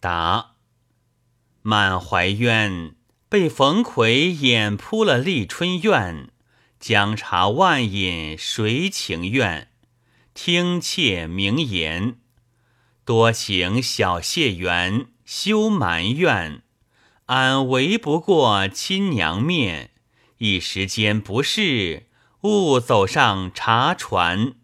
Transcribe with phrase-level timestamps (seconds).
[0.00, 0.56] 答
[1.62, 2.96] ：“满怀冤，
[3.28, 6.30] 被冯魁掩扑了立春院，
[6.80, 9.68] 将茶万饮谁情愿？
[10.32, 12.16] 听妾名言，
[13.04, 16.62] 多行小谢园，休埋怨。”
[17.26, 19.90] 俺为不过亲娘面，
[20.38, 22.08] 一时间不适，
[22.40, 24.54] 勿走上茶船。